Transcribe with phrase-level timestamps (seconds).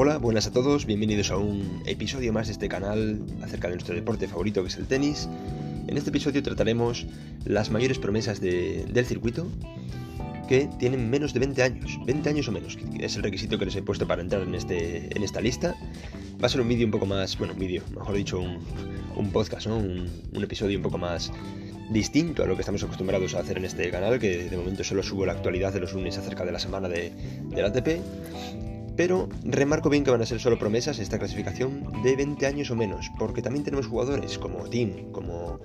[0.00, 3.96] Hola, buenas a todos, bienvenidos a un episodio más de este canal acerca de nuestro
[3.96, 5.28] deporte favorito que es el tenis.
[5.88, 7.04] En este episodio trataremos
[7.44, 9.48] las mayores promesas del circuito
[10.48, 13.64] que tienen menos de 20 años, 20 años o menos, que es el requisito que
[13.64, 15.74] les he puesto para entrar en, este, en esta lista.
[16.40, 19.66] Va a ser un vídeo un poco más, bueno, un vídeo, mejor dicho, un, podcast,
[19.66, 19.78] ¿no?
[19.78, 20.08] Un,
[20.40, 21.32] episodio un poco más
[21.90, 25.02] distinto a lo que estamos acostumbrados a hacer en este canal, que de momento solo
[25.02, 27.10] subo la actualidad de los lunes acerca de la semana de,
[27.50, 28.77] del ATP.
[28.98, 32.74] Pero remarco bien que van a ser solo promesas esta clasificación de 20 años o
[32.74, 35.60] menos, porque también tenemos jugadores como Tim, como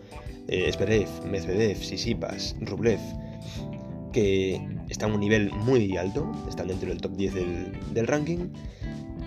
[0.48, 3.00] eh, Esperev, Medvedev, Sisipas, Rublev,
[4.12, 8.50] que están a un nivel muy alto, están dentro del top 10 del, ranking,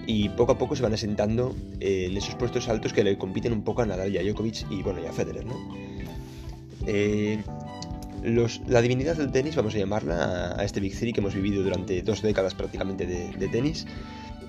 [0.07, 3.65] y poco a poco se van asentando en esos puestos altos que le compiten un
[3.65, 5.57] poco a Nadal y a Djokovic y bueno, y a Federer, ¿no?
[6.87, 7.43] Eh,
[8.23, 12.03] la divinidad del tenis, vamos a llamarla, a, este Big Three que hemos vivido durante
[12.03, 13.87] dos décadas prácticamente de, tenis,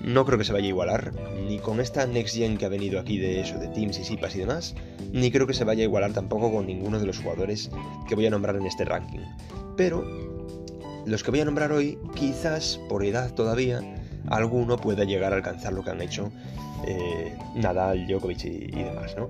[0.00, 1.12] no creo que se vaya a igualar,
[1.46, 4.34] ni con esta Next Gen que ha venido aquí de eso, de Teams y Sipas
[4.36, 4.74] y demás,
[5.12, 7.70] ni creo que se vaya a igualar tampoco con ninguno de los jugadores
[8.08, 9.20] que voy a nombrar en este ranking.
[9.76, 10.04] Pero
[11.06, 13.80] los que voy a nombrar hoy, quizás por edad todavía,
[14.28, 16.30] alguno pueda llegar a alcanzar lo que han hecho
[16.86, 19.28] eh, Nadal, Djokovic y, y demás, ¿no?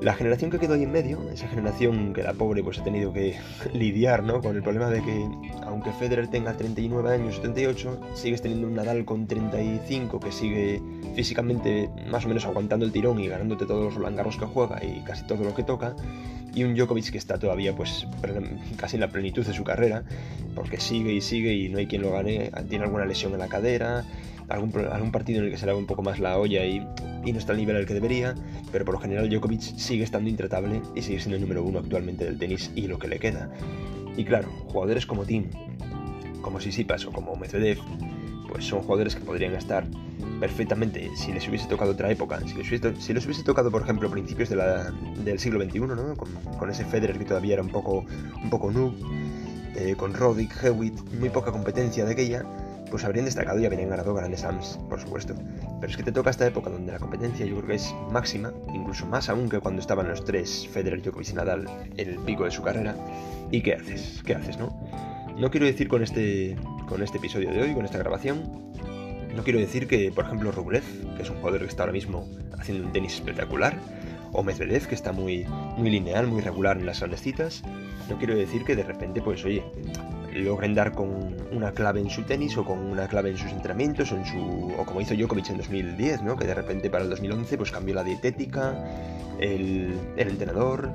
[0.00, 3.12] La generación que quedó ahí en medio, esa generación que la pobre pues ha tenido
[3.12, 3.36] que
[3.74, 4.40] lidiar ¿no?
[4.40, 5.28] con el problema de que
[5.66, 10.82] aunque Federer tenga 39 años, 78, sigues teniendo un Nadal con 35 que sigue
[11.14, 15.02] físicamente más o menos aguantando el tirón y ganándote todos los Roland que juega y
[15.04, 15.94] casi todo lo que toca,
[16.54, 18.06] y un Djokovic que está todavía pues
[18.76, 20.02] casi en la plenitud de su carrera,
[20.54, 23.48] porque sigue y sigue y no hay quien lo gane, tiene alguna lesión en la
[23.48, 24.04] cadera,
[24.50, 27.38] algún, algún partido en el que se le un poco más la olla y, no
[27.38, 28.34] está al nivel al que debería,
[28.72, 32.24] pero por lo general Djokovic sigue estando intratable y sigue siendo el número uno actualmente
[32.24, 33.50] del tenis y lo que le queda.
[34.16, 35.44] Y claro, jugadores como Tim,
[36.42, 37.78] como Sisipas o como Medvedev,
[38.48, 39.86] pues son jugadores que podrían estar
[40.40, 42.54] perfectamente si les hubiese tocado otra época, si
[43.12, 46.16] les hubiese, tocado, por ejemplo, principios del siglo XXI, ¿no?
[46.16, 48.06] Con, con, ese Federer que todavía era un poco,
[48.42, 48.94] un poco noob,
[49.76, 52.44] eh, con Roddick, Hewitt, muy poca competencia de aquella,
[52.90, 55.34] pues habrían destacado y habrían ganado grandes AMS, por supuesto.
[55.80, 58.52] Pero es que te toca esta época donde la competencia yo creo que es máxima,
[58.74, 62.44] incluso más aún que cuando estaban los tres, Federer, Djokovic y Nadal, en el pico
[62.44, 62.94] de su carrera.
[63.50, 64.22] ¿Y qué haces?
[64.24, 64.78] ¿Qué haces, no?
[65.38, 66.56] No quiero decir con este,
[66.88, 68.70] con este episodio de hoy, con esta grabación,
[69.34, 70.82] no quiero decir que, por ejemplo, Rublev,
[71.16, 72.26] que es un jugador que está ahora mismo
[72.58, 73.74] haciendo un tenis espectacular,
[74.32, 75.44] o Medvedev, que está muy,
[75.76, 77.62] muy lineal, muy regular en las grandes citas,
[78.08, 79.62] no quiero decir que de repente, pues oye,
[80.40, 84.12] logren dar con una clave en su tenis o con una clave en sus entrenamientos
[84.12, 86.36] o, en su, o como hizo Djokovic en 2010, ¿no?
[86.36, 88.74] que de repente para el 2011 pues cambió la dietética,
[89.38, 90.90] el, el entrenador,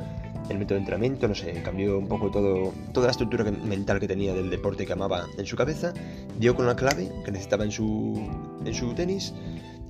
[0.50, 4.08] el método de entrenamiento, no sé, cambió un poco todo, toda la estructura mental que
[4.08, 5.94] tenía del deporte que amaba en su cabeza,
[6.38, 8.30] dio con la clave que necesitaba en su,
[8.64, 9.34] en su tenis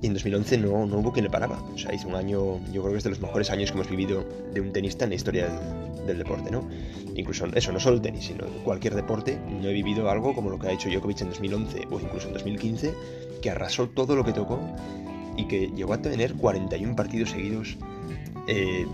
[0.02, 1.62] y en 2011 no, no hubo quien le paraba.
[1.74, 3.90] O sea, hizo un año, yo creo que es de los mejores años que hemos
[3.90, 5.48] vivido de un tenista en la historia
[6.06, 6.68] del, deporte, ¿no?
[7.14, 9.38] Incluso eso, no solo el tenis, sino cualquier deporte.
[9.48, 12.34] No he vivido algo como lo que ha hecho Djokovic en 2011 o incluso en
[12.34, 12.94] 2015,
[13.42, 14.60] que arrasó todo lo que tocó
[15.36, 17.76] y que llegó a tener 41 partidos seguidos
[18.46, 18.86] eh,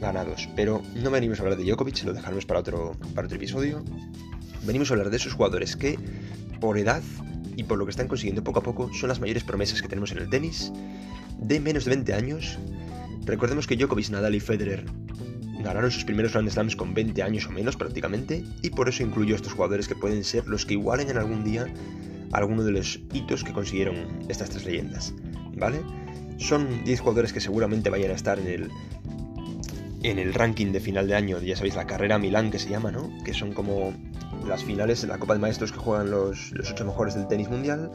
[0.00, 0.48] ganados.
[0.54, 3.82] Pero no venimos a hablar de Djokovic, lo dejaremos para otro, para otro episodio.
[4.64, 5.98] Venimos a hablar de esos jugadores que,
[6.60, 7.02] por edad,
[7.56, 10.12] y por lo que están consiguiendo poco a poco son las mayores promesas que tenemos
[10.12, 10.72] en el tenis,
[11.38, 12.58] de menos de 20 años.
[13.24, 14.84] Recordemos que Djokovic, Nadal y Federer
[15.62, 19.34] ganaron sus primeros Grand Slams con 20 años o menos prácticamente, y por eso incluyo
[19.34, 21.66] a estos jugadores que pueden ser los que igualen en algún día
[22.32, 23.96] alguno de los hitos que consiguieron
[24.28, 25.14] estas tres leyendas,
[25.56, 25.80] ¿vale?
[26.38, 28.70] Son 10 jugadores que seguramente vayan a estar en el
[30.02, 32.90] en el ranking de final de año, ya sabéis, la carrera Milán que se llama,
[32.90, 33.10] ¿no?
[33.24, 33.92] Que son como
[34.46, 37.48] las finales de la Copa de Maestros que juegan los, los ocho mejores del tenis
[37.48, 37.90] mundial,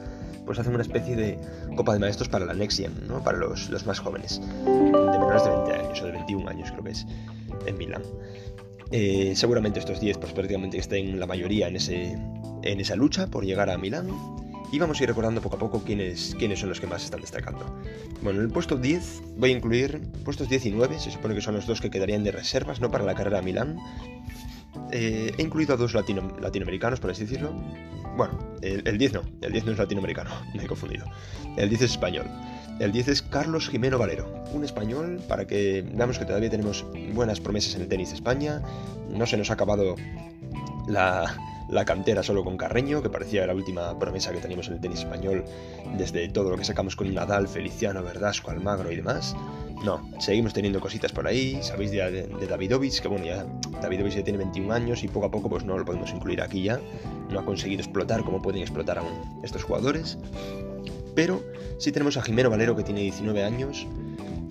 [0.46, 1.38] pues hacen una especie de
[1.76, 3.22] Copa de Maestros para la Next ¿no?
[3.22, 6.84] Para los, los más jóvenes, de menores de 20 años o de 21 años creo
[6.84, 7.06] que es,
[7.66, 8.02] en Milán.
[8.90, 12.18] Eh, seguramente estos 10 pues prácticamente estén la mayoría en, ese,
[12.62, 14.08] en esa lucha por llegar a Milán
[14.70, 17.20] y vamos a ir recordando poco a poco quiénes, quiénes son los que más están
[17.20, 17.64] destacando.
[18.22, 21.40] Bueno, en el puesto 10 voy a incluir puestos 10 y 9, se supone que
[21.40, 22.90] son los dos que quedarían de reservas, ¿no?
[22.90, 23.78] Para la carrera a Milán.
[24.90, 27.52] Eh, he incluido a dos latinoamericanos, por así decirlo.
[28.16, 31.06] Bueno, el, 10 no, el 10 no es latinoamericano, me he confundido.
[31.56, 32.26] El 10 es español.
[32.78, 37.40] El 10 es Carlos Jimeno Valero, un español para que veamos que todavía tenemos buenas
[37.40, 38.62] promesas en el tenis de España.
[39.10, 39.96] No se nos ha acabado
[40.86, 41.34] la,
[41.84, 45.44] cantera solo con Carreño, que parecía la última promesa que teníamos en el tenis español
[45.96, 49.34] desde todo lo que sacamos con Nadal, Feliciano, Verdasco, Almagro y demás.
[49.84, 53.44] No, seguimos teniendo cositas por ahí, sabéis de, de, Davidovich, que bueno, ya
[53.82, 56.62] Davidovich ya tiene 21 años y poco a poco pues no lo podemos incluir aquí
[56.62, 56.80] ya,
[57.30, 60.16] no ha conseguido explotar como pueden explotar aún estos jugadores.
[61.18, 61.42] Pero
[61.80, 63.88] sí tenemos a Jimeno Valero que tiene 19 años,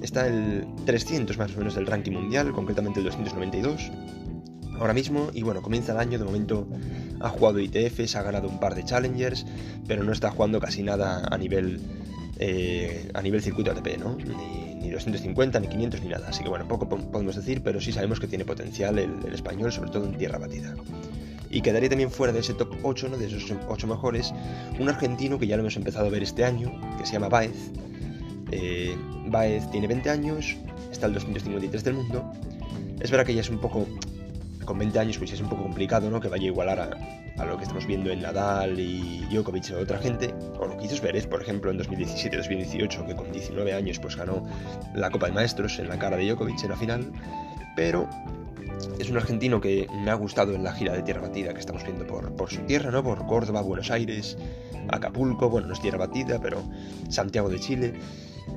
[0.02, 3.90] está el 300 más o menos del ranking mundial, concretamente el 292
[4.78, 6.68] ahora mismo y bueno, comienza el año, de momento
[7.22, 9.46] ha jugado ITFs, ha ganado un par de challengers,
[9.88, 11.80] pero no está jugando casi nada a nivel
[12.38, 14.18] eh, a nivel circuito ATP, ¿no?
[14.18, 16.28] Ni, ni, 250, ni 500, ni nada.
[16.28, 19.72] Así que bueno, poco podemos decir, pero sí sabemos que tiene potencial el, el español,
[19.72, 20.76] sobre todo en tierra batida.
[21.58, 23.18] Y quedaría también fuera de ese top 8, ¿no?
[23.18, 24.32] de esos 8 mejores,
[24.78, 27.72] un argentino que ya lo hemos empezado a ver este año, que se llama Baez.
[28.52, 28.96] Eh,
[29.26, 30.56] Baez tiene 20 años,
[30.92, 32.32] está el 253 del mundo.
[33.00, 33.88] Es verdad que ya es un poco
[34.66, 36.20] con 20 años pues es un poco complicado, ¿no?
[36.22, 39.98] Que vaya a igualar a, lo que estamos viendo en Nadal y Djokovic o otra
[39.98, 44.16] gente, o lo que hizo Zverev, por ejemplo, en 2017-2018, que con 19 años pues
[44.16, 44.46] ganó
[44.94, 47.12] la Copa de Maestros en la cara de Djokovic en la final,
[47.76, 48.08] pero
[49.00, 51.84] es un argentino que me ha gustado en la gira de tierra batida que estamos
[51.84, 53.04] viendo por, por su tierra, ¿no?
[53.04, 54.38] Por Córdoba, Buenos Aires,
[54.90, 56.64] Acapulco, bueno, no es tierra batida, pero
[57.10, 57.94] Santiago de Chile.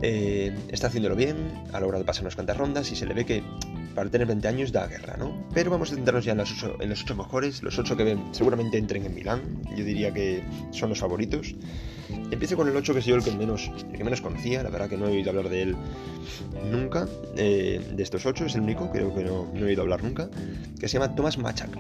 [0.03, 1.37] Eh, está haciéndolo bien,
[1.73, 3.43] ha logrado pasar unas cuantas rondas y se le ve que
[3.95, 5.47] para tener 20 años da guerra, ¿no?
[5.53, 8.05] Pero vamos a centrarnos ya en los 8, en los ocho mejores, los 8 que
[8.05, 9.43] ven, seguramente entren en Milán,
[9.77, 11.55] yo diría que son los favoritos.
[12.31, 14.71] Empiezo con el 8 que soy yo el que menos, el que menos conocía, la
[14.71, 15.77] verdad que no he oído hablar de él
[16.71, 20.29] nunca, eh, de estos 8 es el único, creo que no, he oído hablar nunca,
[20.79, 21.71] que se llama Tomás Machak.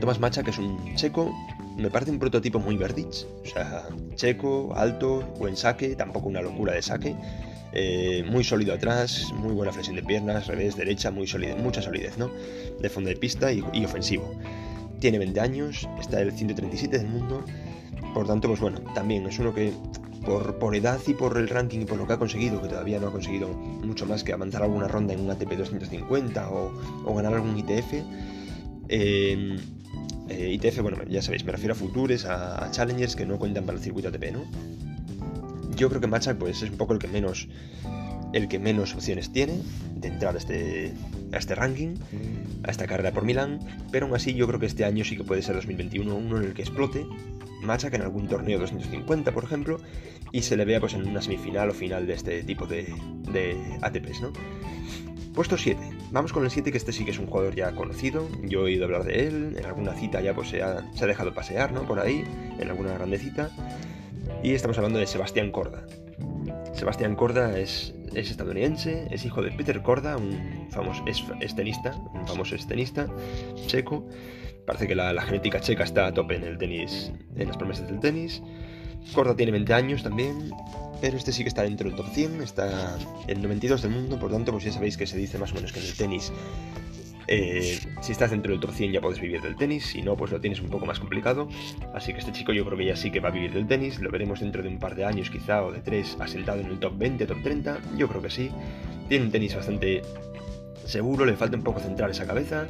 [0.00, 1.34] Tomás Machak es un checo,
[1.76, 6.72] me parece un prototipo muy Verdich, o sea, checo, alto, buen saque, tampoco una locura
[6.72, 7.16] de saque,
[7.72, 12.16] eh, muy sólido atrás, muy buena flexión de piernas, revés, derecha, muy sólido, mucha solidez,
[12.16, 12.30] ¿no?
[12.80, 14.34] De fondo de pista y, y, ofensivo.
[15.00, 17.44] Tiene 20 años, está el 137 del mundo,
[18.14, 19.72] por tanto, pues bueno, también es uno que
[20.24, 22.98] por, por, edad y por el ranking y por lo que ha conseguido, que todavía
[22.98, 26.72] no ha conseguido mucho más que avanzar alguna ronda en un ATP 250 o,
[27.04, 27.94] o ganar algún ITF.
[28.88, 29.56] Eh,
[30.28, 33.64] eh, ITF, bueno, ya sabéis, me refiero a Futures, a, a Challengers que no cuentan
[33.64, 34.44] para el circuito ATP, ¿no?
[35.78, 37.48] yo creo que Machak pues, es un poco el que menos
[38.34, 39.62] el que menos opciones tiene
[39.94, 40.92] de entrar a este,
[41.32, 41.94] a este ranking,
[42.62, 43.60] a esta carrera por Milán,
[43.90, 46.44] pero aún así yo creo que este año sí que puede ser 2021 uno en
[46.44, 47.06] el que explote
[47.62, 49.80] Machak en algún torneo 250, por ejemplo,
[50.32, 52.94] y se le vea pues en una semifinal o final de este tipo de,
[53.32, 54.32] de ATPs, ¿no?
[55.34, 55.80] Puesto 7.
[56.10, 58.28] Vamos con el 7, que este sí que es un jugador ya conocido.
[58.42, 59.56] Yo he oído hablar de él.
[59.56, 61.86] En alguna cita ya pues se ha, se ha dejado pasear, ¿no?
[61.86, 62.24] Por ahí,
[62.58, 63.50] en alguna grande cita.
[64.42, 65.84] Y estamos hablando de Sebastián Corda.
[66.72, 72.26] Sebastián Corda es, es, estadounidense, es hijo de Peter Corda, un famoso es, tenista, un
[72.26, 73.08] famoso tenista
[73.66, 74.06] checo.
[74.66, 77.86] Parece que la, la, genética checa está a tope en el tenis, en las promesas
[77.88, 78.42] del tenis.
[79.14, 80.52] Corda tiene 20 años también,
[81.00, 84.30] pero este sí que está dentro del top 100, está en 92 del mundo, por
[84.30, 86.32] tanto, pues ya sabéis que se dice más o menos que en el tenis
[87.28, 90.32] eh, si estás dentro del top 100 ya puedes vivir del tenis, si no, pues
[90.32, 91.48] lo tienes un poco más complicado.
[91.94, 94.00] Así que este chico yo creo que ya sí que va a vivir del tenis,
[94.00, 96.78] lo veremos dentro de un par de años quizá o de tres, asentado en el
[96.78, 98.50] top 20, top 30, yo creo que sí.
[99.08, 100.02] Tiene un tenis bastante
[100.84, 102.66] seguro, le falta un poco centrar esa cabeza.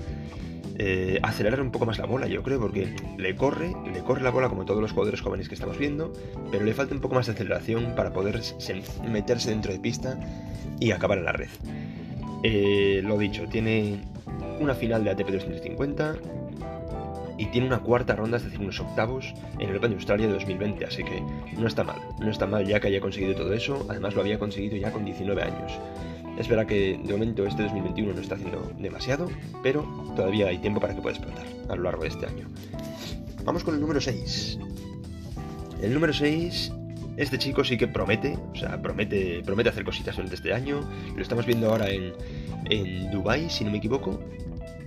[0.80, 4.30] Eh, acelerar un poco más la bola, yo creo, porque le corre, le corre la
[4.30, 6.12] bola como todos los jugadores jóvenes que estamos viendo,
[6.52, 8.40] pero le falta un poco más de aceleración para poder
[9.10, 10.20] meterse dentro de pista
[10.78, 11.48] y acabar en la red.
[12.44, 14.00] Eh, lo dicho, tiene
[14.60, 16.16] una final de ATP 250
[17.38, 20.32] y tiene una cuarta ronda, es decir, unos octavos en el Open de Australia de
[20.34, 21.22] 2020, así que
[21.56, 24.38] no está mal, no está mal ya que haya conseguido todo eso, además lo había
[24.38, 25.72] conseguido ya con 19 años.
[26.36, 29.28] Es verdad que de momento este 2021 no está haciendo demasiado,
[29.62, 29.82] pero
[30.16, 32.46] todavía hay tiempo para que pueda explotar a lo largo de este año.
[33.44, 34.58] Vamos con el número 6.
[35.82, 36.72] El número 6
[37.18, 40.88] este chico sí que promete, o sea, promete, promete hacer cositas durante este año.
[41.16, 42.12] Lo estamos viendo ahora en,
[42.70, 44.20] en Dubai, si no me equivoco.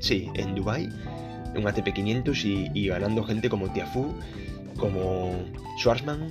[0.01, 0.89] Sí, en Dubai,
[1.55, 4.13] un ATP 500 y, ganando gente como Tiafu,
[4.77, 5.45] como
[5.79, 6.29] Schwarzman.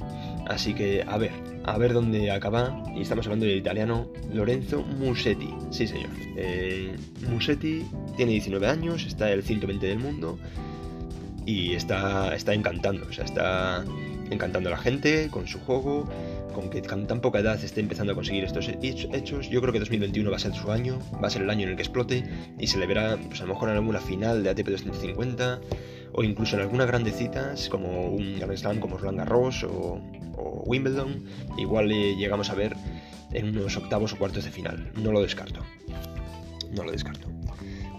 [0.48, 1.30] Así que a ver,
[1.64, 2.82] a ver dónde acaba.
[2.96, 5.54] Y estamos hablando del italiano Lorenzo Musetti.
[5.70, 6.10] Sí, señor.
[6.36, 6.96] Eh,
[7.28, 7.86] Musetti
[8.16, 10.38] tiene 19 años, está el 120 del mundo
[11.46, 13.06] y está, está encantando.
[13.08, 13.84] O sea, está
[14.30, 16.08] encantando a la gente con su juego,
[16.60, 19.48] con con tan poca edad esté empezando a conseguir estos hechos.
[19.48, 21.70] Yo creo que 2021 va a ser su año, va a ser el año en
[21.70, 22.24] el que explote
[22.58, 25.60] y se le verá pues, a lo mejor en alguna final de ATP 250
[26.12, 30.00] o incluso en algunas grandes citas como un Grand Slam como Roland Garros o,
[30.66, 31.24] Wimbledon.
[31.58, 32.76] Igual le llegamos a ver
[33.32, 34.90] en unos octavos o cuartos de final.
[35.02, 35.60] No lo descarto.
[36.74, 37.28] No lo descarto.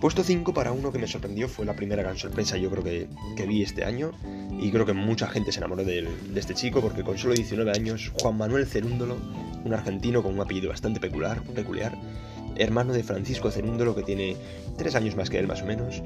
[0.01, 3.07] Puesto 5 para uno que me sorprendió, fue la primera gran sorpresa yo creo que,
[3.37, 4.11] que vi este año
[4.59, 8.11] y creo que mucha gente se enamoró de, este chico porque con solo 19 años
[8.19, 9.17] Juan Manuel Cerúndolo,
[9.63, 11.95] un argentino con un apellido bastante peculiar, peculiar
[12.55, 14.37] hermano de Francisco Cerúndolo, que tiene
[14.75, 16.01] tres años más que él más o menos,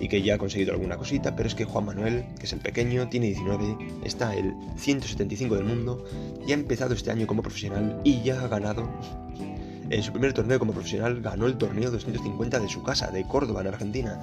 [0.00, 2.60] y que ya ha conseguido alguna cosita, pero es que Juan Manuel, que es el
[2.60, 6.04] pequeño, tiene 19, está el 175 del mundo,
[6.46, 8.90] y ha empezado este año como profesional y ya ha ganado
[9.90, 13.60] en su primer torneo como profesional ganó el torneo 250 de su casa, de Córdoba,
[13.60, 14.20] en Argentina.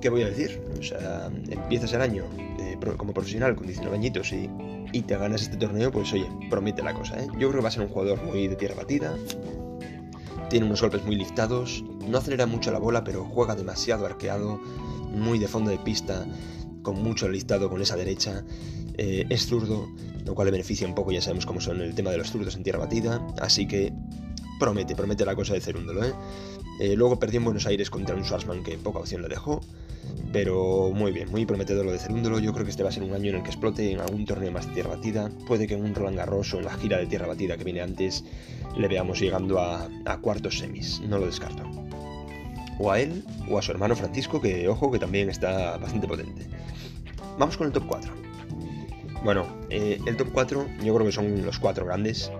[0.00, 0.60] ¿Qué voy a decir?
[0.78, 2.24] O sea, empiezas el año
[2.60, 4.50] eh, como profesional con 19 añitos y,
[4.92, 7.26] y, te ganas este torneo, pues oye, promete la cosa, ¿eh?
[7.32, 9.14] Yo creo que va a ser un jugador muy de tierra batida,
[10.50, 14.60] tiene unos golpes muy liftados, no acelera mucho la bola, pero juega demasiado arqueado,
[15.10, 16.26] muy de fondo de pista,
[16.82, 18.44] con mucho listado con esa derecha.
[18.96, 19.88] Eh, es zurdo,
[20.24, 22.54] lo cual le beneficia un poco, ya sabemos cómo son el tema de los zurdos
[22.56, 23.92] en tierra batida, así que
[24.58, 26.12] promete, promete la cosa de Cerúndolo, ¿eh?
[26.80, 26.94] ¿eh?
[26.96, 29.60] luego perdió en Buenos Aires contra un Schwarzman que poca opción le dejó,
[30.32, 32.38] pero muy bien, muy prometedor lo de Cerúndolo.
[32.38, 34.24] Yo creo que este va a ser un año en el que explote en algún
[34.24, 35.30] torneo más de tierra batida.
[35.46, 37.80] Puede que en un Roland Garros o en la gira de tierra batida que viene
[37.80, 38.24] antes
[38.76, 39.88] le veamos llegando a,
[40.20, 41.62] cuartos semis, no lo descarto.
[42.78, 46.46] O a él o a su hermano Francisco, que ojo que también está bastante potente.
[47.38, 48.12] Vamos con el top 4.
[49.22, 52.30] Bueno, eh, el top 4 yo creo que son los cuatro grandes.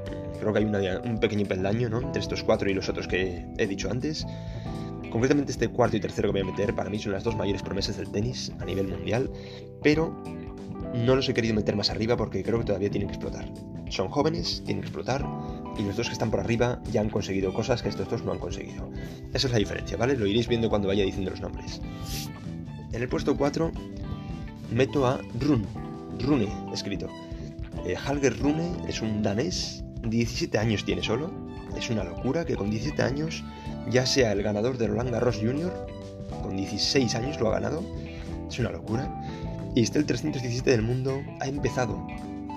[0.44, 2.02] Creo que hay un pequeño peldaño ¿no?
[2.02, 4.26] entre estos cuatro y los otros que he dicho antes.
[5.10, 7.62] Concretamente este cuarto y tercero que voy a meter para mí son las dos mayores
[7.62, 9.30] promesas del tenis a nivel mundial,
[9.82, 10.22] pero
[10.92, 13.50] no los he querido meter más arriba porque creo que todavía tienen que explotar.
[13.88, 15.24] Son jóvenes, tienen que explotar,
[15.78, 18.32] y los dos que están por arriba ya han conseguido cosas que estos dos no
[18.32, 18.90] han conseguido.
[19.32, 20.14] Esa es la diferencia, ¿vale?
[20.14, 21.80] Lo iréis viendo cuando vaya diciendo los nombres.
[22.92, 23.72] En el puesto 4
[24.72, 25.64] meto a Rune,
[26.18, 27.08] Rune escrito.
[27.86, 31.30] Eh, Halger Rune es un danés 17 años tiene solo.
[31.76, 33.42] Es una locura que con 17 años
[33.90, 35.86] ya sea el ganador de Roland Garros Junior.
[36.42, 37.82] Con 16 años lo ha ganado.
[38.48, 39.12] Es una locura.
[39.74, 41.22] Y está el 317 del mundo.
[41.40, 42.06] Ha empezado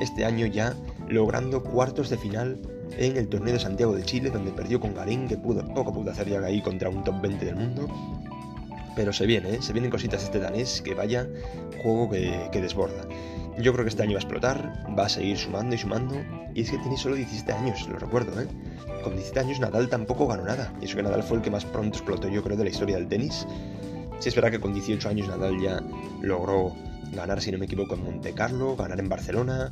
[0.01, 0.75] este año ya
[1.09, 2.59] logrando cuartos de final
[2.97, 6.11] en el torneo de Santiago de Chile, donde perdió con Garín, que pudo, poco pudo
[6.11, 7.87] hacer ya ahí contra un top 20 del mundo.
[8.95, 9.61] Pero se viene, ¿eh?
[9.61, 11.27] se vienen cositas este danés que vaya
[11.83, 13.03] juego que desborda.
[13.57, 16.15] Yo creo que este año va a explotar, va a seguir sumando y sumando.
[16.53, 18.47] Y es que tiene solo 17 años, lo recuerdo, ¿eh?
[19.03, 20.71] Con 17 años Nadal tampoco ganó nada.
[20.79, 22.97] Y eso que Nadal fue el que más pronto explotó, yo creo, de la historia
[22.97, 23.47] del tenis.
[24.19, 25.81] Sí es verdad que con 18 años Nadal ya
[26.21, 26.75] logró
[27.13, 29.71] ganar, si no me equivoco, en Monte Carlo, ganar en Barcelona,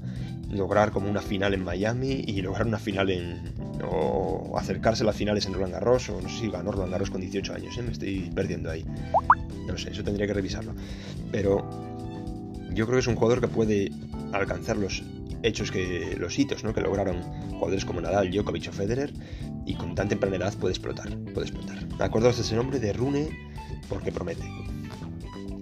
[0.49, 3.53] lograr como una final en Miami y lograr una final en...
[3.83, 7.11] o acercarse a las finales en Roland Garros, o no sé si ganó Roland Garros
[7.11, 7.83] con 18 años, ¿eh?
[7.83, 8.85] me estoy perdiendo ahí.
[9.67, 10.73] No sé, eso tendría que revisarlo.
[11.31, 11.94] Pero
[12.75, 13.91] yo creo que es un jugador que puede
[14.33, 15.01] alcanzar los
[15.43, 16.73] hechos que los hitos ¿no?
[16.73, 19.13] que lograron jugadores como Nadal, Djokovic o Federer
[19.65, 21.77] y con tan temprana edad puede explotar, puede explotar.
[21.99, 23.29] Acordaos de ese nombre de Rune
[23.87, 24.43] porque promete.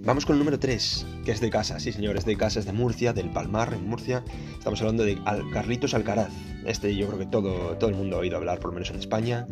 [0.05, 2.73] Vamos con el número 3, que es de casa, sí señores, de casa, es de
[2.73, 4.23] Murcia, del Palmar, en Murcia.
[4.57, 5.17] Estamos hablando de
[5.53, 6.33] Carlitos Alcaraz.
[6.65, 8.97] Este yo creo que todo, todo el mundo ha oído hablar, por lo menos en
[8.97, 9.47] España.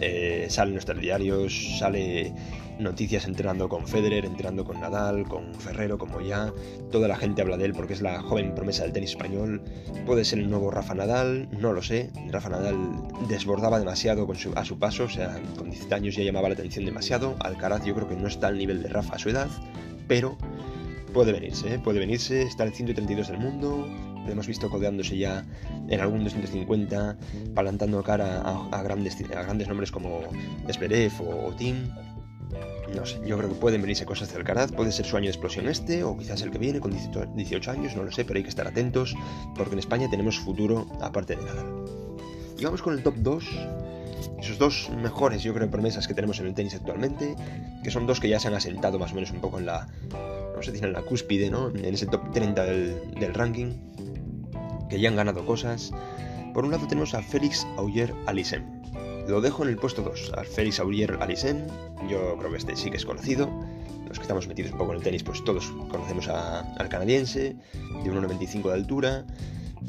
[0.00, 2.32] Eh, sale en nuestros diarios, sale
[2.78, 6.52] noticias entrenando con Federer, entrenando con Nadal, con Ferrero, como ya.
[6.90, 9.62] Toda la gente habla de él porque es la joven promesa del tenis español.
[10.06, 12.10] Puede ser el nuevo Rafa Nadal, no lo sé.
[12.30, 12.76] Rafa Nadal
[13.28, 16.54] desbordaba demasiado con su, a su paso, o sea, con 17 años ya llamaba la
[16.54, 17.36] atención demasiado.
[17.40, 19.48] Alcaraz yo creo que no está al nivel de Rafa a su edad,
[20.08, 20.36] pero
[21.14, 21.78] puede venirse, ¿eh?
[21.78, 23.88] puede venirse, está el 132 del mundo,
[24.26, 25.46] lo hemos visto codeándose ya
[25.88, 27.16] en algún 250,
[27.54, 30.22] palantando cara a, grandes, a grandes nombres como
[30.66, 31.54] Desplerev o, o.
[32.94, 35.30] No sé, yo creo que pueden venirse cosas de Alcaraz, puede ser su año de
[35.30, 38.42] explosión este, o quizás el que viene con 18 años, no lo sé, pero hay
[38.42, 39.16] que estar atentos,
[39.56, 41.84] porque en España tenemos futuro aparte de Nadal.
[42.58, 43.44] Y vamos con el top 2,
[44.38, 47.34] esos dos mejores, yo creo, promesas que tenemos en el tenis actualmente,
[47.82, 49.88] que son dos que ya se han asentado más o menos un poco en la,
[50.66, 51.68] no sé, en la cúspide, ¿no?
[51.68, 53.72] En ese top 30 del, ranking,
[54.88, 55.92] que ya han ganado cosas.
[56.52, 58.82] Por un lado tenemos a Félix Auger Alissen.
[59.28, 61.66] Lo dejo en el puesto 2, al Félix Auger Alissen.
[62.08, 63.48] Yo creo que este sí que es conocido.
[64.06, 67.56] Los que estamos metidos un poco en el tenis, pues todos conocemos al canadiense,
[68.04, 69.26] de 1,95 de altura,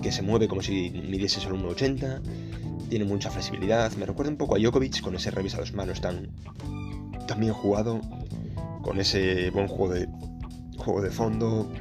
[0.01, 2.21] que se mueve como si midiese solo 1,80.
[2.89, 3.91] Tiene mucha flexibilidad.
[3.93, 6.31] Me recuerda un poco a Djokovic con ese revés a dos manos tan,
[7.27, 8.01] tan bien jugado,
[8.81, 10.07] con ese buen juego de,
[10.85, 11.71] juego de fondo.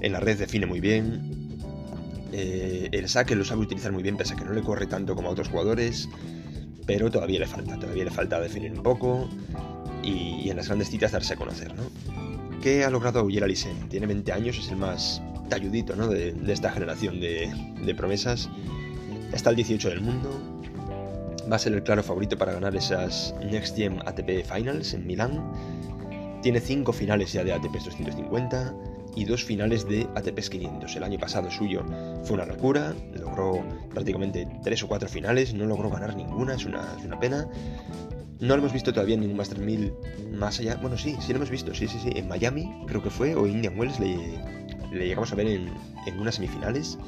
[0.00, 1.44] En la red define muy bien,
[2.36, 5.14] eh, el saque lo sabe utilizar muy bien, pese a que no le corre tanto
[5.14, 6.08] como a otros jugadores,
[6.84, 9.28] pero todavía le falta, todavía le falta definir un poco
[10.02, 11.84] y, en las grandes citas darse a conocer, ¿no?
[12.60, 13.88] ¿Qué ha logrado Auger Alisen?
[13.88, 16.08] Tiene 20 años, es el más talludito, ¿no?
[16.08, 18.50] De, esta generación de, promesas.
[19.32, 20.30] Está el 18 del mundo.
[21.50, 25.52] Va a ser el claro favorito para ganar esas Next Gen ATP Finals en Milán.
[26.44, 28.74] Tiene 5 finales ya de ATP 250
[29.16, 30.94] y dos finales de ATP 500.
[30.94, 31.82] El año pasado suyo
[32.22, 36.84] fue una locura, logró prácticamente tres o cuatro finales, no logró ganar ninguna, es una,
[37.18, 37.48] pena,
[38.40, 39.94] No lo hemos visto todavía en ningún Master 1000
[40.32, 40.76] más allá.
[40.82, 42.10] Bueno, sí, sí lo hemos visto, sí, sí, sí.
[42.14, 44.14] En Miami, creo que fue, o Indian Wells, le,
[44.92, 45.70] llegamos a ver en,
[46.20, 46.98] unas semifinales.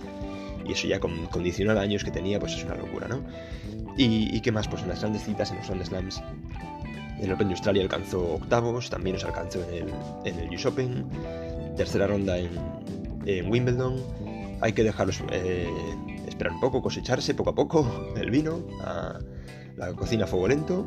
[0.67, 3.23] Y eso ya con, con 19 años que tenía, pues es una locura, ¿no?
[3.99, 6.23] Y, qué más, pues en las grandes citas, en los Grand Slams,
[7.19, 9.95] en el Open de Australia alcanzó octavos, también nos alcanzó en el,
[10.25, 11.07] en el US Open,
[11.77, 12.51] tercera ronda en,
[13.27, 14.03] en Wimbledon.
[14.61, 15.69] Hay que dejarlos eh,
[16.27, 19.19] esperar un poco, cosecharse poco a poco el vino, a
[19.77, 20.87] la cocina a fuego lento,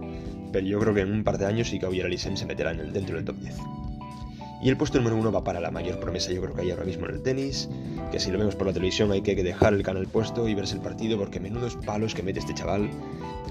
[0.52, 2.94] pero yo creo que en un par de años sí que se meterá en el,
[2.94, 3.56] dentro del top 10.
[4.62, 6.84] Y el puesto número uno va para la mayor promesa yo creo que hay ahora
[6.84, 7.70] mismo en el tenis,
[8.12, 10.76] que si lo vemos por la televisión hay que dejar el canal puesto y verse
[10.76, 12.90] el partido porque menudos palos que mete este chaval.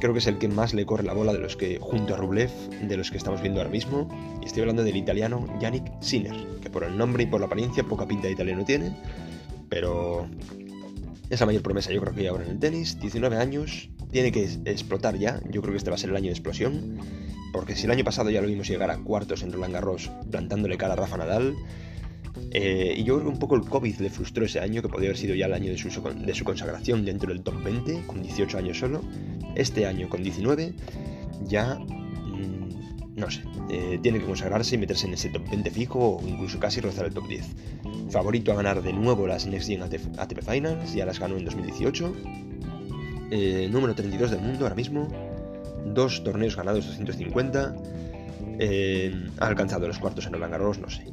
[0.00, 2.16] Creo que es el que más le corre la bola de los que, junto a
[2.18, 2.50] Rublev,
[2.82, 4.08] de los que estamos viendo ahora mismo.
[4.42, 7.82] Y estoy hablando del italiano Yannick Sinner, que por el nombre y por la apariencia
[7.84, 8.94] poca pinta de italiano tiene,
[9.68, 10.28] pero
[11.30, 12.98] es la mayor promesa yo creo que ahora en el tenis.
[13.00, 15.40] 19 años, tiene que explotar ya.
[15.50, 16.98] Yo creo que este va a ser el año de explosión.
[17.52, 20.76] Porque si el año pasado ya lo vimos llegar a cuartos en Roland Garros plantándole
[20.76, 21.56] cara a Rafa Nadal,
[22.50, 25.08] eh, y yo creo que un poco el COVID le frustró ese año, que podía
[25.08, 28.22] haber sido ya el año de su, de su consagración dentro del top 20, con
[28.22, 29.02] 18 años solo.
[29.54, 30.74] Este año, con 19,
[31.46, 31.78] ya,
[33.18, 36.58] no sé, eh, tiene que consagrarse y meterse en ese top 20 fijo o incluso
[36.58, 37.44] casi rozar el top 10.
[38.10, 42.14] Favorito a ganar de nuevo las Next Gen ATP Finals, ya las ganó en 2018.
[43.30, 45.08] Eh, número 32 del mundo ahora mismo,
[45.84, 47.74] dos torneos ganados 250,
[49.40, 51.04] ha alcanzado los cuartos en Roland Garros, no sé.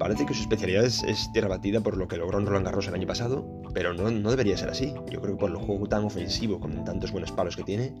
[0.00, 2.94] Parece que su especialidad es, tierra batida por lo que logró en Roland Garros el
[2.94, 4.94] año pasado, pero no, no, debería ser así.
[5.10, 7.92] Yo creo que por el juego tan ofensivo, con tantos buenos palos que tiene,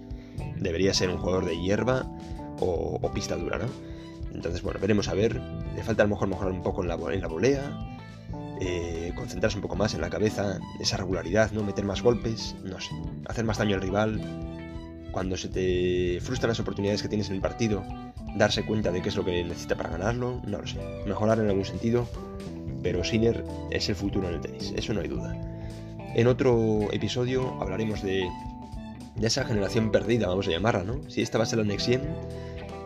[0.56, 2.10] debería ser un jugador de hierba
[2.60, 3.66] o, pista dura, ¿no?
[4.34, 5.40] Entonces, bueno, veremos a ver.
[5.74, 7.98] Le falta a lo mejor mejorar un poco en la, volea,
[8.60, 11.62] eh, concentrarse un poco más en la cabeza, esa regularidad, ¿no?
[11.62, 12.90] Meter más golpes, no sé,
[13.26, 14.20] hacer más daño al rival.
[15.12, 17.82] Cuando se te frustran las oportunidades que tienes en el partido,
[18.36, 20.78] darse cuenta de qué es lo que necesita para ganarlo, no lo sé.
[21.06, 22.06] Mejorar en algún sentido,
[22.82, 25.36] pero Sinner es el futuro en el tenis, eso no hay duda.
[26.14, 28.28] En otro episodio hablaremos de,
[29.16, 31.08] de esa generación perdida, vamos a llamarla, ¿no?
[31.08, 32.02] Si esta va a ser la Next Gen,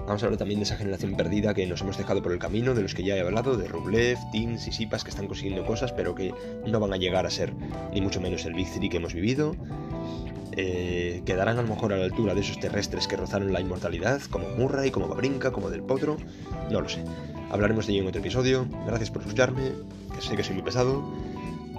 [0.06, 2.74] vamos a hablar también de esa generación perdida que nos hemos dejado por el camino,
[2.74, 5.92] de los que ya he hablado, de Rublev, Teams y Sipas que están consiguiendo cosas,
[5.92, 6.34] pero que
[6.66, 7.52] no van a llegar a ser
[7.92, 9.56] ni mucho menos el Big Three que hemos vivido.
[10.56, 14.22] Eh, quedarán a lo mejor a la altura de esos terrestres que rozaron la inmortalidad,
[14.30, 16.16] como Murray, como Babrinka, como Del Potro,
[16.70, 17.02] no lo sé.
[17.50, 18.66] Hablaremos de ello en otro episodio.
[18.86, 19.72] Gracias por escucharme,
[20.14, 21.04] que sé que soy muy pesado.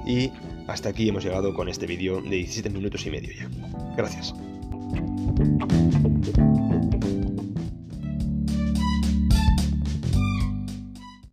[0.06, 0.32] Y
[0.68, 3.50] hasta aquí hemos llegado con este vídeo de 17 minutos y medio ya.
[3.96, 4.34] Gracias.